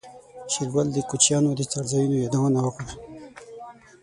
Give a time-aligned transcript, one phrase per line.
[0.51, 2.91] شېرګل د کوچيانو د څړځايونو يادونه وکړه.